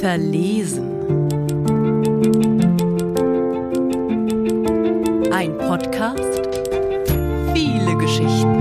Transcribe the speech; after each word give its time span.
Verlesen. 0.00 0.90
Ein 5.30 5.58
Podcast. 5.58 6.48
Viele 7.52 7.96
Geschichten. 7.98 8.54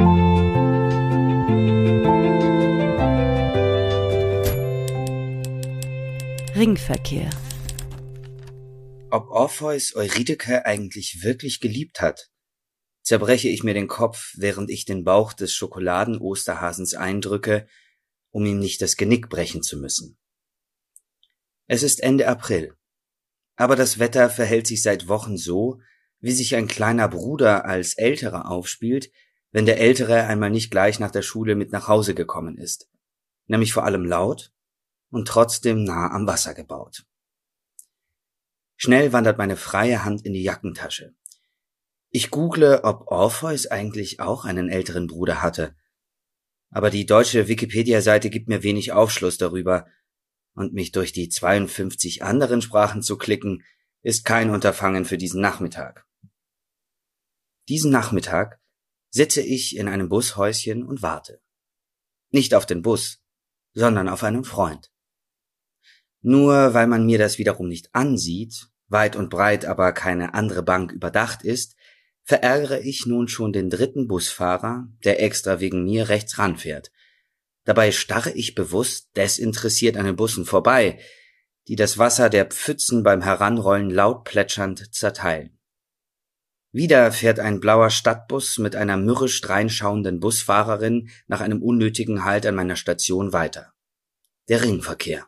Ringverkehr. 6.56 7.30
Ob 9.12 9.30
Orpheus 9.30 9.96
Eurydike 9.96 10.66
eigentlich 10.66 11.20
wirklich 11.24 11.62
geliebt 11.62 12.02
hat, 12.02 12.33
zerbreche 13.04 13.50
ich 13.50 13.64
mir 13.64 13.74
den 13.74 13.88
Kopf, 13.88 14.34
während 14.38 14.70
ich 14.70 14.86
den 14.86 15.04
Bauch 15.04 15.34
des 15.34 15.54
Schokoladen-Osterhasens 15.54 16.96
eindrücke, 16.96 17.68
um 18.32 18.46
ihm 18.46 18.60
nicht 18.60 18.82
das 18.82 18.98
Genick 18.98 19.30
brechen 19.30 19.62
zu 19.62 19.78
müssen. 19.78 20.18
Es 21.68 21.84
ist 21.84 22.02
Ende 22.02 22.28
April, 22.28 22.76
aber 23.56 23.76
das 23.76 24.00
Wetter 24.00 24.30
verhält 24.30 24.68
sich 24.68 24.82
seit 24.82 25.08
Wochen 25.08 25.38
so, 25.38 25.80
wie 26.20 26.32
sich 26.32 26.56
ein 26.56 26.68
kleiner 26.68 27.08
Bruder 27.10 27.66
als 27.66 27.94
Älterer 27.96 28.50
aufspielt, 28.50 29.12
wenn 29.52 29.66
der 29.66 29.80
Ältere 29.80 30.24
einmal 30.24 30.50
nicht 30.50 30.72
gleich 30.72 31.00
nach 31.00 31.12
der 31.12 31.22
Schule 31.22 31.56
mit 31.56 31.72
nach 31.72 31.88
Hause 31.88 32.16
gekommen 32.16 32.58
ist, 32.58 32.90
nämlich 33.46 33.74
vor 33.74 33.84
allem 33.84 34.06
laut 34.06 34.52
und 35.12 35.28
trotzdem 35.28 35.84
nah 35.84 36.10
am 36.12 36.26
Wasser 36.26 36.54
gebaut. 36.54 37.06
Schnell 38.78 39.14
wandert 39.14 39.38
meine 39.38 39.58
freie 39.58 40.04
Hand 40.04 40.26
in 40.26 40.34
die 40.34 40.44
Jackentasche. 40.44 41.14
Ich 42.16 42.30
google, 42.30 42.82
ob 42.84 43.08
Orpheus 43.08 43.66
eigentlich 43.66 44.20
auch 44.20 44.46
einen 44.46 44.70
älteren 44.70 45.08
Bruder 45.08 45.42
hatte. 45.42 45.76
Aber 46.70 46.92
die 46.92 47.08
deutsche 47.08 47.48
Wikipedia-Seite 47.48 48.30
gibt 48.30 48.48
mir 48.48 48.62
wenig 48.62 48.92
Aufschluss 48.92 49.40
darüber, 49.40 49.88
und 50.54 50.74
mich 50.74 50.92
durch 50.92 51.12
die 51.12 51.30
52 51.30 52.22
anderen 52.22 52.62
Sprachen 52.62 53.02
zu 53.02 53.18
klicken, 53.18 53.64
ist 54.04 54.26
kein 54.26 54.52
Unterfangen 54.52 55.06
für 55.06 55.18
diesen 55.18 55.42
Nachmittag. 55.42 56.06
Diesen 57.68 57.90
Nachmittag 57.90 58.60
sitze 59.10 59.42
ich 59.42 59.76
in 59.76 59.88
einem 59.88 60.08
Bushäuschen 60.08 60.84
und 60.84 61.02
warte. 61.02 61.42
Nicht 62.30 62.54
auf 62.54 62.68
den 62.68 62.84
Bus, 62.84 63.24
sondern 63.74 64.08
auf 64.08 64.22
einen 64.24 64.44
Freund. 64.44 64.92
Nur 66.22 66.76
weil 66.76 66.86
man 66.86 67.08
mir 67.08 67.18
das 67.18 67.40
wiederum 67.40 67.68
nicht 67.68 67.90
ansieht, 67.96 68.68
weit 68.88 69.16
und 69.16 69.32
breit 69.32 69.66
aber 69.66 69.94
keine 69.94 70.36
andere 70.36 70.62
Bank 70.62 70.92
überdacht 70.92 71.42
ist, 71.42 71.76
verärgere 72.24 72.80
ich 72.80 73.06
nun 73.06 73.28
schon 73.28 73.54
den 73.54 73.70
dritten 73.70 74.08
Busfahrer, 74.08 74.88
der 75.04 75.22
extra 75.22 75.60
wegen 75.60 75.84
mir 75.84 76.10
rechts 76.10 76.38
ranfährt. 76.40 76.92
Dabei 77.66 77.92
starre 77.92 78.32
ich 78.32 78.56
bewusst 78.56 79.10
desinteressiert 79.16 79.98
an 79.98 80.06
den 80.06 80.16
Bussen 80.16 80.46
vorbei, 80.46 81.00
die 81.68 81.76
das 81.76 81.98
Wasser 81.98 82.30
der 82.30 82.46
Pfützen 82.46 83.04
beim 83.04 83.22
Heranrollen 83.22 83.90
laut 83.90 84.26
plätschernd 84.26 84.94
zerteilen. 84.94 85.58
Wieder 86.72 87.12
fährt 87.12 87.40
ein 87.40 87.60
blauer 87.60 87.90
Stadtbus 87.90 88.58
mit 88.58 88.76
einer 88.76 88.98
mürrisch 88.98 89.40
dreinschauenden 89.42 90.20
Busfahrerin 90.20 91.10
nach 91.28 91.40
einem 91.40 91.62
unnötigen 91.62 92.26
Halt 92.26 92.46
an 92.46 92.56
meiner 92.56 92.76
Station 92.76 93.32
weiter. 93.32 93.74
Der 94.50 94.64
Ringverkehr. 94.64 95.28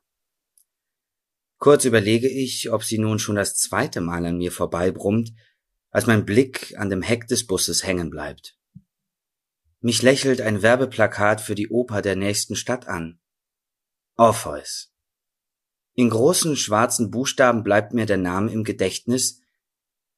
Kurz 1.57 1.85
überlege 1.85 2.27
ich, 2.27 2.71
ob 2.71 2.83
sie 2.83 2.97
nun 2.97 3.19
schon 3.19 3.35
das 3.35 3.55
zweite 3.55 4.01
Mal 4.01 4.25
an 4.25 4.37
mir 4.37 4.51
vorbeibrummt 4.51 5.31
als 5.95 6.07
mein 6.07 6.25
Blick 6.25 6.77
an 6.77 6.89
dem 6.89 7.01
Heck 7.01 7.25
des 7.27 7.47
Busses 7.47 7.85
hängen 7.85 8.09
bleibt. 8.09 8.59
Mich 9.79 10.01
lächelt 10.01 10.41
ein 10.41 10.61
Werbeplakat 10.61 11.39
für 11.39 11.55
die 11.55 11.69
Oper 11.69 12.01
der 12.01 12.17
nächsten 12.17 12.57
Stadt 12.57 12.85
an. 12.89 13.17
Orpheus. 14.17 14.93
In 15.93 16.09
großen 16.09 16.57
schwarzen 16.57 17.11
Buchstaben 17.11 17.63
bleibt 17.63 17.93
mir 17.93 18.05
der 18.05 18.17
Name 18.17 18.51
im 18.51 18.65
Gedächtnis, 18.65 19.39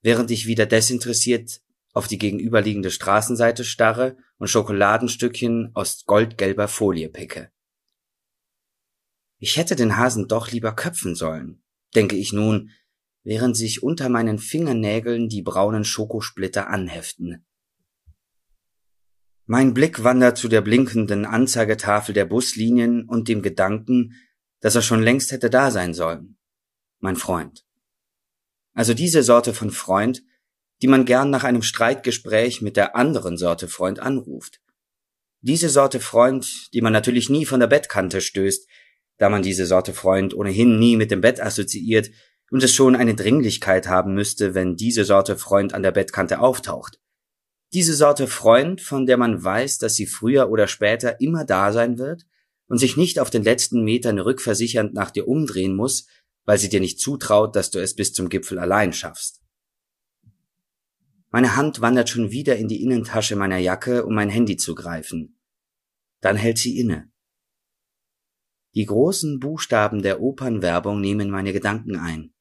während 0.01 0.31
ich 0.31 0.47
wieder 0.47 0.65
desinteressiert 0.65 1.61
auf 1.93 2.07
die 2.07 2.17
gegenüberliegende 2.17 2.89
Straßenseite 2.89 3.63
starre 3.63 4.17
und 4.39 4.47
Schokoladenstückchen 4.47 5.69
aus 5.75 6.05
goldgelber 6.05 6.67
Folie 6.67 7.09
picke. 7.09 7.51
Ich 9.37 9.57
hätte 9.57 9.75
den 9.75 9.95
Hasen 9.95 10.27
doch 10.27 10.49
lieber 10.49 10.73
köpfen 10.73 11.13
sollen, 11.13 11.61
denke 11.93 12.15
ich 12.15 12.33
nun, 12.33 12.71
während 13.27 13.57
sich 13.57 13.83
unter 13.83 14.07
meinen 14.07 14.39
Fingernägeln 14.39 15.27
die 15.27 15.41
braunen 15.41 15.83
Schokosplitter 15.83 16.69
anheften. 16.69 17.45
Mein 19.45 19.73
Blick 19.73 20.05
wandert 20.05 20.37
zu 20.37 20.47
der 20.47 20.61
blinkenden 20.61 21.25
Anzeigetafel 21.25 22.13
der 22.13 22.23
Buslinien 22.23 23.03
und 23.03 23.27
dem 23.27 23.41
Gedanken, 23.41 24.13
dass 24.61 24.75
er 24.75 24.81
schon 24.81 25.03
längst 25.03 25.33
hätte 25.33 25.49
da 25.49 25.71
sein 25.71 25.93
sollen. 25.93 26.37
Mein 26.99 27.17
Freund. 27.17 27.65
Also 28.73 28.93
diese 28.93 29.23
Sorte 29.23 29.53
von 29.53 29.71
Freund, 29.71 30.23
die 30.81 30.87
man 30.87 31.03
gern 31.03 31.29
nach 31.29 31.43
einem 31.43 31.63
Streitgespräch 31.63 32.61
mit 32.61 32.77
der 32.77 32.95
anderen 32.95 33.37
Sorte 33.37 33.67
Freund 33.67 33.99
anruft. 33.99 34.61
Diese 35.41 35.67
Sorte 35.67 35.99
Freund, 35.99 36.73
die 36.73 36.81
man 36.81 36.93
natürlich 36.93 37.29
nie 37.29 37.45
von 37.45 37.59
der 37.59 37.67
Bettkante 37.67 38.21
stößt, 38.21 38.69
da 39.17 39.27
man 39.27 39.43
diese 39.43 39.65
Sorte 39.65 39.93
Freund 39.93 40.33
ohnehin 40.33 40.79
nie 40.79 40.95
mit 40.95 41.11
dem 41.11 41.19
Bett 41.19 41.41
assoziiert 41.41 42.09
und 42.51 42.63
es 42.63 42.73
schon 42.73 42.95
eine 42.95 43.15
Dringlichkeit 43.15 43.87
haben 43.87 44.13
müsste, 44.13 44.53
wenn 44.55 44.75
diese 44.75 45.05
Sorte 45.05 45.37
Freund 45.37 45.73
an 45.73 45.83
der 45.83 45.91
Bettkante 45.91 46.39
auftaucht. 46.39 46.99
Diese 47.73 47.93
Sorte 47.93 48.27
Freund, 48.27 48.79
von 48.81 49.05
der 49.05 49.17
man 49.17 49.43
weiß, 49.43 49.77
dass 49.79 49.95
sie 49.95 50.05
früher 50.05 50.49
oder 50.49 50.67
später 50.67 51.19
immer 51.19 51.43
da 51.43 51.73
sein 51.73 51.97
wird 51.97 52.25
und 52.67 52.77
sich 52.77 52.95
nicht 52.95 53.19
auf 53.19 53.29
den 53.29 53.43
letzten 53.43 53.83
Metern 53.83 54.19
rückversichernd 54.19 54.93
nach 54.93 55.11
dir 55.11 55.27
umdrehen 55.27 55.75
muss, 55.75 56.07
weil 56.45 56.57
sie 56.57 56.69
dir 56.69 56.79
nicht 56.79 57.01
zutraut, 57.01 57.55
dass 57.57 57.71
du 57.71 57.79
es 57.79 57.93
bis 57.93 58.13
zum 58.13 58.29
Gipfel 58.29 58.57
allein 58.57 58.93
schaffst. 58.93 59.41
Meine 61.29 61.57
Hand 61.57 61.81
wandert 61.81 62.07
schon 62.07 62.31
wieder 62.31 62.55
in 62.55 62.69
die 62.69 62.81
Innentasche 62.81 63.35
meiner 63.35 63.57
Jacke, 63.57 64.05
um 64.05 64.15
mein 64.15 64.29
Handy 64.29 64.55
zu 64.55 64.73
greifen. 64.73 65.37
Dann 66.21 66.37
hält 66.37 66.57
sie 66.57 66.79
inne. 66.79 67.11
Die 68.75 68.85
großen 68.85 69.39
Buchstaben 69.39 70.01
der 70.01 70.21
Opernwerbung 70.21 71.01
nehmen 71.01 71.29
meine 71.29 71.51
Gedanken 71.51 71.97
ein 71.97 72.33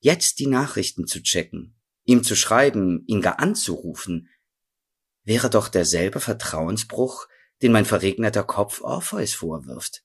jetzt 0.00 0.38
die 0.38 0.46
Nachrichten 0.46 1.06
zu 1.06 1.22
checken, 1.22 1.78
ihm 2.04 2.22
zu 2.22 2.36
schreiben, 2.36 3.04
ihn 3.06 3.20
gar 3.20 3.40
anzurufen, 3.40 4.28
wäre 5.24 5.50
doch 5.50 5.68
derselbe 5.68 6.20
Vertrauensbruch, 6.20 7.26
den 7.62 7.72
mein 7.72 7.84
verregneter 7.84 8.44
Kopf 8.44 8.80
Orpheus 8.82 9.34
vorwirft. 9.34 10.04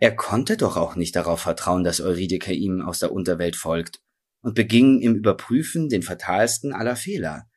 Er 0.00 0.14
konnte 0.14 0.56
doch 0.56 0.76
auch 0.76 0.94
nicht 0.94 1.16
darauf 1.16 1.40
vertrauen, 1.40 1.84
dass 1.84 2.00
Eurydike 2.00 2.52
ihm 2.52 2.80
aus 2.80 3.00
der 3.00 3.12
Unterwelt 3.12 3.56
folgt 3.56 4.00
und 4.40 4.54
beging 4.54 5.00
im 5.00 5.16
Überprüfen 5.16 5.88
den 5.88 6.02
fatalsten 6.02 6.72
aller 6.72 6.96
Fehler. 6.96 7.50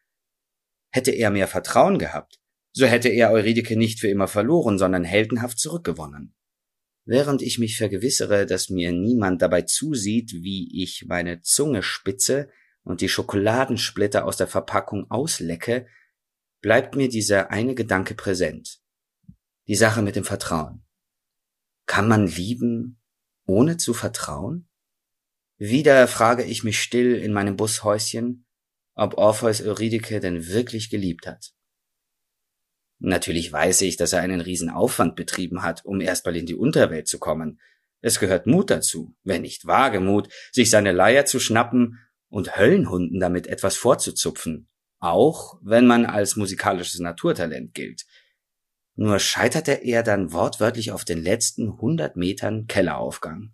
Hätte 0.92 1.12
er 1.12 1.30
mehr 1.30 1.48
Vertrauen 1.48 2.00
gehabt, 2.00 2.40
so 2.74 2.86
hätte 2.86 3.10
er 3.10 3.32
Eurydike 3.32 3.78
nicht 3.78 4.00
für 4.00 4.08
immer 4.08 4.28
verloren, 4.28 4.80
sondern 4.80 5.04
heldenhaft 5.04 5.60
zurückgewonnen. 5.60 6.36
Während 7.12 7.42
ich 7.42 7.60
mich 7.60 7.76
vergewissere, 7.76 8.46
dass 8.46 8.70
mir 8.70 8.94
niemand 8.94 9.42
dabei 9.42 9.64
zusieht, 9.64 10.32
wie 10.32 10.82
ich 10.82 11.08
meine 11.10 11.42
Zunge 11.42 11.84
spitze 11.84 12.50
und 12.84 13.02
die 13.02 13.10
Schokoladensplitter 13.10 14.24
aus 14.24 14.38
der 14.38 14.48
Verpackung 14.48 15.12
auslecke, 15.12 15.88
bleibt 16.62 16.96
mir 16.96 17.10
dieser 17.10 17.52
eine 17.52 17.76
Gedanke 17.76 18.16
präsent. 18.16 18.80
Die 19.68 19.76
Sache 19.76 20.02
mit 20.02 20.16
dem 20.16 20.24
Vertrauen. 20.24 20.86
Kann 21.86 22.08
man 22.08 22.28
lieben, 22.28 23.02
ohne 23.46 23.76
zu 23.76 23.94
vertrauen? 23.94 24.70
Wieder 25.58 26.08
frage 26.08 26.46
ich 26.46 26.64
mich 26.64 26.82
still 26.82 27.16
in 27.16 27.34
meinem 27.34 27.58
Bushäuschen, 27.58 28.46
ob 28.94 29.16
Orpheus 29.16 29.62
Eurydike 29.62 30.22
denn 30.22 30.48
wirklich 30.48 30.90
geliebt 30.90 31.28
hat. 31.28 31.52
Natürlich 33.04 33.52
weiß 33.52 33.82
ich, 33.82 33.98
dass 33.98 34.14
er 34.14 34.22
einen 34.22 34.42
riesen 34.42 34.70
Aufwand 34.70 35.16
betrieben 35.16 35.64
hat, 35.64 35.84
um 35.86 36.02
erstmal 36.02 36.36
in 36.36 36.46
die 36.46 36.54
Unterwelt 36.54 37.08
zu 37.08 37.18
kommen. 37.18 37.60
Es 38.00 38.20
gehört 38.20 38.46
Mut 38.46 38.70
dazu, 38.70 39.16
wenn 39.24 39.42
nicht 39.42 39.66
Wagemut, 39.66 40.30
sich 40.52 40.70
seine 40.70 40.92
Leier 40.92 41.26
zu 41.26 41.40
schnappen 41.40 41.98
und 42.30 42.58
Höllenhunden 42.58 43.20
damit 43.20 43.48
etwas 43.48 43.76
vorzuzupfen, 43.76 44.68
auch 45.00 45.58
wenn 45.64 45.88
man 45.88 46.06
als 46.06 46.36
musikalisches 46.36 47.00
Naturtalent 47.00 47.74
gilt. 47.74 48.06
Nur 48.96 49.18
scheiterte 49.18 49.72
er 49.72 50.04
dann 50.04 50.32
wortwörtlich 50.32 50.92
auf 50.92 51.04
den 51.04 51.24
letzten 51.24 51.82
hundert 51.82 52.18
Metern 52.18 52.68
Kelleraufgang. 52.68 53.52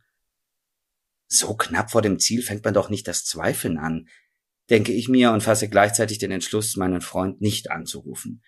So 1.27 1.55
knapp 1.55 1.91
vor 1.91 2.01
dem 2.01 2.19
Ziel 2.19 2.41
fängt 2.41 2.65
man 2.65 2.73
doch 2.73 2.89
nicht 2.89 3.07
das 3.07 3.23
Zweifeln 3.23 3.77
an, 3.77 4.09
denke 4.69 4.91
ich 4.91 5.07
mir 5.07 5.31
und 5.31 5.41
fasse 5.41 5.69
gleichzeitig 5.69 6.17
den 6.17 6.31
Entschluss, 6.31 6.75
meinen 6.75 6.99
Freund 6.99 7.39
nicht 7.39 7.71
anzurufen. 7.71 8.41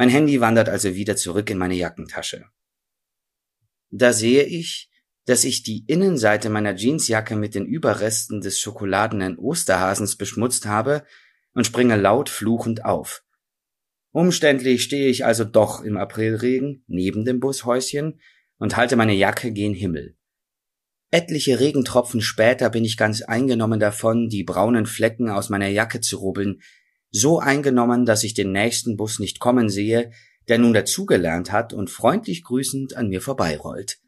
Mein 0.00 0.08
Handy 0.08 0.40
wandert 0.40 0.70
also 0.70 0.94
wieder 0.94 1.14
zurück 1.14 1.50
in 1.50 1.58
meine 1.58 1.74
Jackentasche. 1.74 2.46
Da 3.90 4.14
sehe 4.14 4.44
ich, 4.44 4.88
dass 5.26 5.44
ich 5.44 5.62
die 5.62 5.84
Innenseite 5.88 6.48
meiner 6.48 6.74
Jeansjacke 6.74 7.36
mit 7.36 7.54
den 7.54 7.66
Überresten 7.66 8.40
des 8.40 8.58
schokoladenen 8.60 9.36
Osterhasens 9.36 10.16
beschmutzt 10.16 10.64
habe 10.64 11.04
und 11.52 11.66
springe 11.66 11.96
laut 11.96 12.30
fluchend 12.30 12.86
auf. 12.86 13.22
Umständlich 14.10 14.84
stehe 14.84 15.10
ich 15.10 15.26
also 15.26 15.44
doch 15.44 15.82
im 15.82 15.98
Aprilregen 15.98 16.82
neben 16.86 17.26
dem 17.26 17.38
Bushäuschen 17.38 18.22
und 18.56 18.78
halte 18.78 18.96
meine 18.96 19.12
Jacke 19.12 19.52
gen 19.52 19.74
Himmel. 19.74 20.16
Etliche 21.10 21.60
Regentropfen 21.60 22.22
später 22.22 22.70
bin 22.70 22.86
ich 22.86 22.96
ganz 22.96 23.20
eingenommen 23.20 23.80
davon, 23.80 24.30
die 24.30 24.44
braunen 24.44 24.86
Flecken 24.86 25.28
aus 25.28 25.50
meiner 25.50 25.68
Jacke 25.68 26.00
zu 26.00 26.16
rubbeln, 26.16 26.62
so 27.10 27.40
eingenommen, 27.40 28.06
dass 28.06 28.24
ich 28.24 28.34
den 28.34 28.52
nächsten 28.52 28.96
Bus 28.96 29.18
nicht 29.18 29.40
kommen 29.40 29.68
sehe, 29.68 30.12
der 30.48 30.58
nun 30.58 30.72
dazugelernt 30.72 31.52
hat 31.52 31.72
und 31.72 31.90
freundlich 31.90 32.44
grüßend 32.44 32.96
an 32.96 33.08
mir 33.08 33.20
vorbeirollt. 33.20 34.00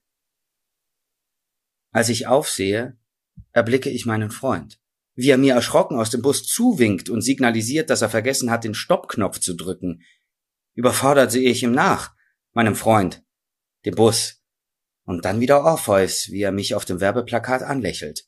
Als 1.92 2.08
ich 2.08 2.26
aufsehe, 2.26 2.98
erblicke 3.52 3.90
ich 3.90 4.06
meinen 4.06 4.30
Freund, 4.30 4.80
wie 5.14 5.30
er 5.30 5.38
mir 5.38 5.54
erschrocken 5.54 5.98
aus 5.98 6.10
dem 6.10 6.22
Bus 6.22 6.44
zuwinkt 6.44 7.10
und 7.10 7.20
signalisiert, 7.20 7.90
dass 7.90 8.02
er 8.02 8.08
vergessen 8.08 8.50
hat, 8.50 8.64
den 8.64 8.74
Stoppknopf 8.74 9.40
zu 9.40 9.54
drücken. 9.54 10.02
Überfordert 10.74 11.30
sehe 11.30 11.50
ich 11.50 11.62
ihm 11.62 11.72
nach, 11.72 12.14
meinem 12.52 12.76
Freund, 12.76 13.22
dem 13.84 13.94
Bus, 13.94 14.42
und 15.04 15.24
dann 15.24 15.40
wieder 15.40 15.64
Orpheus, 15.64 16.28
wie 16.30 16.42
er 16.42 16.52
mich 16.52 16.74
auf 16.74 16.84
dem 16.84 17.00
Werbeplakat 17.00 17.62
anlächelt. 17.62 18.26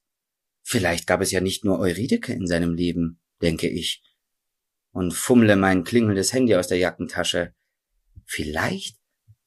Vielleicht 0.62 1.06
gab 1.06 1.20
es 1.20 1.30
ja 1.30 1.40
nicht 1.40 1.64
nur 1.64 1.78
Euridike 1.78 2.32
in 2.32 2.46
seinem 2.46 2.74
Leben, 2.74 3.20
denke 3.40 3.68
ich, 3.68 4.02
und 4.94 5.12
fummle 5.12 5.56
mein 5.56 5.84
klingelndes 5.84 6.32
Handy 6.32 6.54
aus 6.54 6.68
der 6.68 6.78
Jackentasche. 6.78 7.52
Vielleicht 8.24 8.96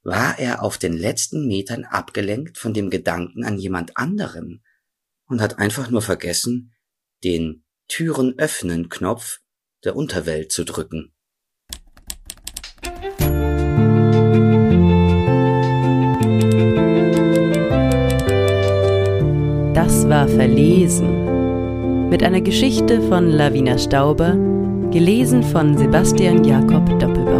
war 0.04 0.38
er 0.38 0.62
auf 0.62 0.78
den 0.78 0.94
letzten 0.94 1.48
Metern 1.48 1.86
abgelenkt 1.86 2.58
von 2.58 2.74
dem 2.74 2.90
Gedanken 2.90 3.46
an 3.46 3.58
jemand 3.58 3.98
anderen 3.98 4.62
und 5.26 5.42
hat 5.42 5.58
einfach 5.58 5.90
nur 5.90 6.02
vergessen, 6.02 6.74
den 7.24 7.64
Türen 7.88 8.38
öffnen 8.38 8.90
Knopf 8.90 9.40
der 9.84 9.96
Unterwelt 9.96 10.52
zu 10.52 10.66
drücken. 10.66 11.14
Das 19.74 20.10
war 20.10 20.28
Verlesen. 20.28 22.10
Mit 22.10 22.24
einer 22.24 22.42
Geschichte 22.42 23.02
von 23.08 23.30
Lavina 23.30 23.78
Stauber, 23.78 24.36
gelesen 24.92 25.44
von 25.44 25.78
Sebastian 25.78 26.44
Jakob 26.44 26.88
Doppelbauer. 27.00 27.37